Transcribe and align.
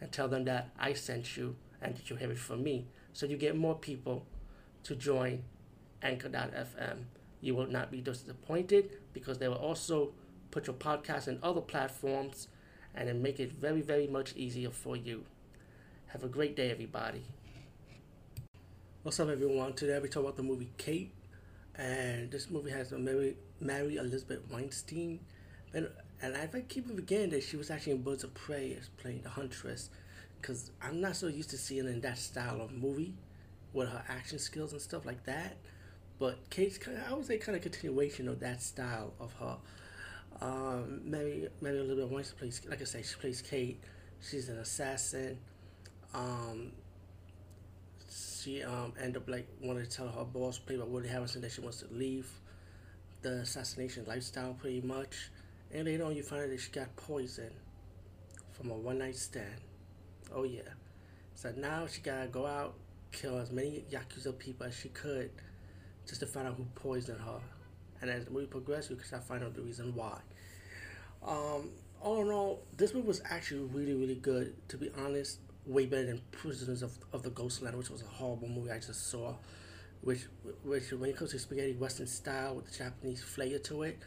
and 0.00 0.10
tell 0.12 0.28
them 0.28 0.44
that 0.44 0.70
I 0.78 0.92
sent 0.92 1.36
you 1.36 1.56
and 1.80 1.96
that 1.96 2.10
you 2.10 2.16
have 2.16 2.30
it 2.30 2.38
from 2.38 2.62
me. 2.62 2.86
So 3.12 3.26
you 3.26 3.36
get 3.36 3.56
more 3.56 3.74
people 3.74 4.26
to 4.84 4.94
join 4.94 5.44
Anchor.fm. 6.02 7.04
You 7.40 7.54
will 7.54 7.66
not 7.66 7.90
be 7.90 8.00
disappointed 8.00 8.90
because 9.12 9.38
they 9.38 9.48
will 9.48 9.56
also 9.56 10.12
put 10.50 10.66
your 10.66 10.76
podcast 10.76 11.28
in 11.28 11.38
other 11.42 11.60
platforms 11.60 12.48
and 12.94 13.08
then 13.08 13.22
make 13.22 13.40
it 13.40 13.52
very, 13.52 13.80
very 13.80 14.06
much 14.06 14.34
easier 14.36 14.70
for 14.70 14.96
you. 14.96 15.24
Have 16.08 16.22
a 16.22 16.28
great 16.28 16.54
day, 16.54 16.70
everybody. 16.70 17.24
What's 19.02 19.20
up, 19.20 19.28
everyone? 19.28 19.74
Today 19.74 19.98
we 19.98 20.08
talk 20.08 20.22
about 20.22 20.36
the 20.36 20.42
movie 20.42 20.70
Kate, 20.78 21.12
and 21.74 22.30
this 22.30 22.48
movie 22.48 22.70
has 22.70 22.92
Mary, 22.92 23.36
Mary 23.60 23.96
Elizabeth 23.96 24.40
Winstead, 24.50 25.18
and 25.74 25.88
and 26.22 26.36
I 26.36 26.46
keep 26.60 26.86
forgetting 26.86 27.30
that 27.30 27.42
she 27.42 27.56
was 27.56 27.70
actually 27.70 27.92
in 27.92 28.02
Birds 28.02 28.24
of 28.24 28.32
Prey 28.32 28.76
as 28.78 28.88
playing 28.88 29.22
the 29.22 29.28
Huntress, 29.28 29.90
because 30.40 30.70
I'm 30.80 31.00
not 31.00 31.16
so 31.16 31.26
used 31.26 31.50
to 31.50 31.58
seeing 31.58 31.86
in 31.86 32.00
that 32.00 32.16
style 32.16 32.62
of 32.62 32.72
movie, 32.72 33.14
with 33.74 33.88
her 33.88 34.02
action 34.08 34.38
skills 34.38 34.72
and 34.72 34.80
stuff 34.80 35.04
like 35.04 35.24
that. 35.24 35.56
But 36.18 36.48
Kate's 36.48 36.78
kind 36.78 36.96
of, 36.96 37.04
I 37.10 37.14
would 37.14 37.26
say 37.26 37.38
kind 37.38 37.56
of 37.56 37.62
continuation 37.62 38.28
of 38.28 38.40
that 38.40 38.62
style 38.62 39.12
of 39.20 39.34
her. 39.34 39.56
Um, 40.40 41.00
Mary 41.04 41.48
Mary 41.60 41.78
Elizabeth 41.78 42.10
Winstead 42.10 42.38
plays 42.38 42.62
like 42.68 42.80
I 42.80 42.84
say 42.84 43.02
she 43.02 43.16
plays 43.16 43.42
Kate. 43.42 43.80
She's 44.20 44.48
an 44.48 44.58
assassin. 44.58 45.38
Um, 46.14 46.72
she 48.08 48.62
um 48.62 48.92
end 49.00 49.16
up 49.16 49.28
like 49.28 49.46
wanted 49.60 49.90
to 49.90 49.96
tell 49.96 50.08
her 50.08 50.24
boss, 50.24 50.58
played 50.58 50.78
by 50.78 50.86
Woody 50.86 51.08
Harrelson, 51.08 51.40
that 51.42 51.52
she 51.52 51.60
wants 51.60 51.80
to 51.80 51.86
leave 51.92 52.28
the 53.22 53.40
assassination 53.40 54.04
lifestyle 54.06 54.54
pretty 54.54 54.80
much. 54.80 55.30
And 55.74 55.86
later 55.86 56.04
on, 56.04 56.14
you 56.14 56.22
find 56.22 56.42
out 56.42 56.50
that 56.50 56.60
she 56.60 56.70
got 56.70 56.94
poisoned 56.94 57.50
from 58.52 58.70
a 58.70 58.74
one 58.74 58.98
night 58.98 59.16
stand. 59.16 59.60
Oh 60.32 60.44
yeah. 60.44 60.62
So 61.34 61.52
now 61.56 61.88
she 61.88 62.00
gotta 62.00 62.28
go 62.28 62.46
out, 62.46 62.74
kill 63.10 63.38
as 63.38 63.50
many 63.50 63.84
yakuza 63.90 64.38
people 64.38 64.66
as 64.66 64.74
she 64.76 64.88
could, 64.90 65.30
just 66.06 66.20
to 66.20 66.26
find 66.26 66.46
out 66.46 66.54
who 66.54 66.64
poisoned 66.76 67.20
her. 67.20 67.40
And 68.00 68.10
as 68.10 68.24
the 68.24 68.30
movie 68.30 68.46
progresses, 68.46 68.90
we 68.90 68.96
can 68.96 69.20
find 69.20 69.42
out 69.42 69.54
the 69.54 69.62
reason 69.62 69.94
why. 69.96 70.18
Um, 71.26 71.70
all 72.00 72.22
in 72.22 72.30
all, 72.30 72.62
this 72.76 72.94
movie 72.94 73.08
was 73.08 73.20
actually 73.28 73.62
really, 73.62 73.94
really 73.94 74.14
good. 74.14 74.54
To 74.68 74.76
be 74.76 74.90
honest, 74.96 75.40
way 75.66 75.86
better 75.86 76.06
than 76.06 76.20
Prisoners 76.30 76.82
of, 76.82 76.96
of 77.12 77.24
the 77.24 77.30
Ghostland, 77.30 77.76
which 77.76 77.90
was 77.90 78.02
a 78.02 78.06
horrible 78.06 78.48
movie 78.48 78.70
I 78.70 78.78
just 78.78 79.10
saw. 79.10 79.34
Which, 80.02 80.26
which 80.62 80.92
when 80.92 81.10
it 81.10 81.16
comes 81.16 81.32
to 81.32 81.38
spaghetti 81.38 81.72
western 81.72 82.06
style 82.06 82.56
with 82.56 82.70
the 82.70 82.76
Japanese 82.76 83.22
flair 83.22 83.58
to 83.58 83.82
it, 83.84 83.98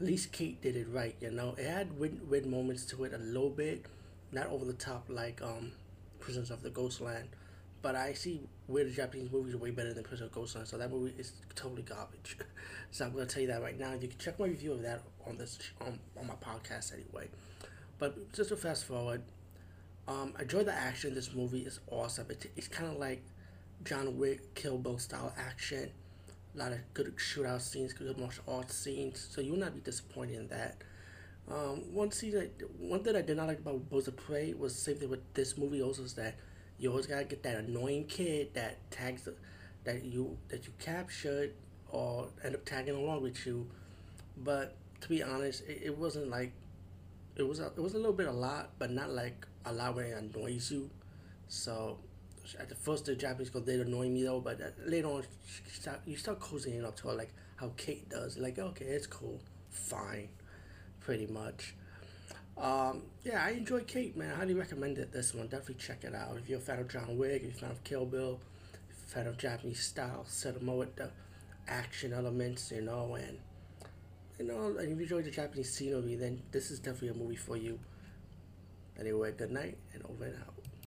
at 0.00 0.06
least 0.06 0.32
Kate 0.32 0.60
did 0.60 0.76
it 0.76 0.86
right. 0.90 1.14
You 1.20 1.30
know, 1.30 1.54
it 1.56 1.66
had 1.66 1.98
weird, 1.98 2.28
weird 2.28 2.46
moments 2.46 2.84
to 2.86 3.04
it 3.04 3.12
a 3.12 3.18
little 3.18 3.50
bit, 3.50 3.86
not 4.32 4.48
over 4.48 4.64
the 4.64 4.72
top 4.72 5.06
like 5.08 5.40
um, 5.42 5.72
Prisoners 6.20 6.50
of 6.50 6.62
the 6.62 6.70
Ghostland. 6.70 7.28
But 7.82 7.96
I 7.96 8.14
see 8.14 8.40
the 8.68 8.84
Japanese 8.90 9.30
movies 9.30 9.54
are 9.54 9.58
way 9.58 9.70
better 9.70 9.92
than 9.92 10.04
Prisoners 10.04 10.28
of 10.28 10.34
the 10.34 10.40
Ghostland, 10.40 10.68
so 10.68 10.78
that 10.78 10.90
movie 10.90 11.14
is 11.18 11.32
totally 11.54 11.82
garbage. 11.82 12.38
so 12.90 13.04
I'm 13.04 13.12
gonna 13.12 13.26
tell 13.26 13.42
you 13.42 13.48
that 13.48 13.62
right 13.62 13.78
now. 13.78 13.92
You 13.92 14.08
can 14.08 14.18
check 14.18 14.38
my 14.38 14.46
review 14.46 14.72
of 14.72 14.82
that 14.82 15.02
on 15.26 15.36
this 15.36 15.58
on, 15.80 15.98
on 16.18 16.26
my 16.26 16.34
podcast 16.34 16.94
anyway. 16.94 17.28
But 17.98 18.32
just 18.32 18.48
to 18.48 18.56
fast 18.56 18.86
forward, 18.86 19.22
um, 20.08 20.34
I 20.38 20.42
enjoy 20.42 20.64
the 20.64 20.72
action. 20.72 21.14
This 21.14 21.32
movie 21.34 21.60
is 21.60 21.80
awesome. 21.90 22.26
It, 22.30 22.50
it's 22.56 22.68
kind 22.68 22.90
of 22.90 22.98
like 22.98 23.22
John 23.84 24.18
Wick, 24.18 24.54
Kill 24.54 24.78
Bill 24.78 24.98
style 24.98 25.34
action. 25.38 25.90
A 26.54 26.58
lot 26.58 26.72
of 26.72 26.78
good 26.94 27.14
shootout 27.16 27.60
scenes, 27.60 27.92
good 27.92 28.18
martial 28.18 28.44
arts 28.46 28.74
scenes. 28.74 29.26
So 29.30 29.40
you 29.40 29.52
will 29.52 29.58
not 29.58 29.74
be 29.74 29.80
disappointed 29.80 30.36
in 30.36 30.48
that. 30.48 30.76
Um, 31.50 31.92
one 31.92 32.10
scene 32.10 32.32
that 32.32 32.52
one 32.78 33.02
thing 33.02 33.16
I 33.16 33.22
did 33.22 33.36
not 33.36 33.48
like 33.48 33.58
about 33.58 33.90
Birds 33.90 34.08
of 34.08 34.16
Prey 34.16 34.54
was 34.54 34.74
the 34.74 34.80
same 34.80 34.96
thing 34.96 35.10
with 35.10 35.34
this 35.34 35.58
movie. 35.58 35.82
Also, 35.82 36.02
is 36.02 36.14
that 36.14 36.36
you 36.78 36.90
always 36.90 37.06
gotta 37.06 37.24
get 37.24 37.42
that 37.42 37.56
annoying 37.56 38.06
kid 38.06 38.54
that 38.54 38.90
tags 38.90 39.28
that 39.84 40.04
you 40.04 40.38
that 40.48 40.66
you 40.66 40.72
captured 40.78 41.52
or 41.88 42.28
end 42.42 42.54
up 42.54 42.64
tagging 42.64 42.94
along 42.96 43.22
with 43.22 43.46
you. 43.46 43.68
But 44.36 44.76
to 45.02 45.08
be 45.08 45.22
honest, 45.22 45.62
it, 45.68 45.82
it 45.84 45.98
wasn't 45.98 46.28
like 46.30 46.52
it 47.36 47.46
was 47.46 47.60
a, 47.60 47.66
it 47.66 47.80
was 47.80 47.94
a 47.94 47.98
little 47.98 48.12
bit 48.12 48.26
a 48.26 48.32
lot, 48.32 48.70
but 48.78 48.90
not 48.90 49.10
like 49.10 49.46
a 49.64 49.72
lot 49.72 49.94
where 49.94 50.06
it 50.06 50.16
annoys 50.16 50.70
you. 50.70 50.90
So 51.48 51.98
at 52.58 52.68
the 52.68 52.74
first 52.74 53.06
the 53.06 53.14
Japanese 53.14 53.50
girl 53.50 53.62
did 53.62 53.86
annoy 53.86 54.08
me 54.08 54.24
though, 54.24 54.40
but 54.40 54.60
later 54.86 55.08
on 55.08 55.22
you 55.22 55.70
start, 55.70 56.00
you 56.06 56.16
start 56.16 56.40
cozying 56.40 56.84
up 56.84 56.96
to 56.96 57.08
her 57.08 57.14
like 57.14 57.32
how 57.56 57.72
Kate 57.76 58.08
does. 58.08 58.38
Like 58.38 58.58
okay, 58.58 58.84
it's 58.84 59.06
cool, 59.06 59.40
fine, 59.70 60.28
pretty 61.00 61.26
much. 61.26 61.74
Um, 62.56 63.02
yeah, 63.24 63.44
I 63.44 63.50
enjoy 63.50 63.80
Kate, 63.80 64.16
man. 64.16 64.32
I 64.32 64.36
highly 64.36 64.54
recommend 64.54 64.98
it. 64.98 65.12
This 65.12 65.34
one, 65.34 65.48
definitely 65.48 65.74
check 65.76 66.04
it 66.04 66.14
out. 66.14 66.36
If 66.36 66.48
you're 66.48 66.58
a 66.58 66.62
fan 66.62 66.78
of 66.78 66.88
John 66.88 67.18
Wick, 67.18 67.42
if 67.42 67.42
you're 67.42 67.50
a 67.50 67.54
fan 67.54 67.70
of 67.70 67.82
Kill 67.82 68.06
Bill, 68.06 68.40
if 68.90 68.96
you're 68.96 69.22
a 69.22 69.24
fan 69.24 69.26
of 69.26 69.38
Japanese 69.38 69.80
style 69.80 70.24
cinema 70.28 70.74
with 70.74 70.94
the 70.96 71.10
action 71.66 72.12
elements, 72.12 72.70
you 72.70 72.82
know, 72.82 73.14
and 73.14 73.38
you 74.38 74.46
know, 74.46 74.76
and 74.78 74.92
if 74.92 74.96
you 74.98 75.02
enjoy 75.02 75.22
the 75.22 75.30
Japanese 75.30 75.72
scenery, 75.72 76.16
then 76.16 76.42
this 76.52 76.70
is 76.70 76.78
definitely 76.78 77.08
a 77.08 77.14
movie 77.14 77.36
for 77.36 77.56
you. 77.56 77.78
Anyway, 78.98 79.32
good 79.36 79.50
night 79.50 79.76
and 79.92 80.04
over 80.04 80.24
and 80.24 80.36
out. 80.36 80.54